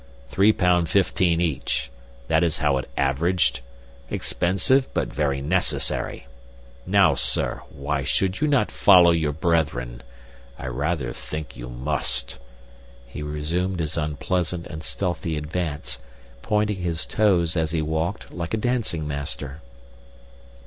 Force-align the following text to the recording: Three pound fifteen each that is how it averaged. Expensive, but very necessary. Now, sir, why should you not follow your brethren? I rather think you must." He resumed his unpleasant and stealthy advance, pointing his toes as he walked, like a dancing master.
Three 0.31 0.51
pound 0.51 0.89
fifteen 0.89 1.39
each 1.39 1.91
that 2.27 2.43
is 2.43 2.57
how 2.57 2.77
it 2.77 2.89
averaged. 2.97 3.59
Expensive, 4.09 4.91
but 4.95 5.13
very 5.13 5.41
necessary. 5.43 6.25
Now, 6.87 7.13
sir, 7.13 7.61
why 7.69 8.01
should 8.03 8.41
you 8.41 8.47
not 8.47 8.71
follow 8.71 9.11
your 9.11 9.31
brethren? 9.31 10.01
I 10.57 10.65
rather 10.65 11.13
think 11.13 11.55
you 11.55 11.69
must." 11.69 12.39
He 13.05 13.21
resumed 13.21 13.79
his 13.79 13.95
unpleasant 13.95 14.65
and 14.65 14.81
stealthy 14.83 15.37
advance, 15.37 15.99
pointing 16.41 16.77
his 16.77 17.05
toes 17.05 17.55
as 17.55 17.69
he 17.69 17.83
walked, 17.83 18.31
like 18.31 18.55
a 18.55 18.57
dancing 18.57 19.07
master. 19.07 19.61